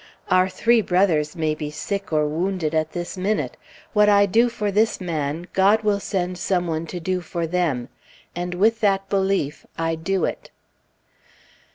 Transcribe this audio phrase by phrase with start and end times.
[0.31, 3.55] Our three brothers may be sick or wounded at this minute;
[3.93, 7.87] what I do for this man, God will send some one to do for them,
[8.35, 10.49] and with that belief I do it....